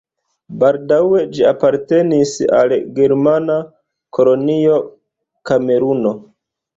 [0.61, 3.57] Baldaŭe ĝi apartenis al germana
[4.19, 4.79] kolonio
[5.51, 6.15] Kameruno.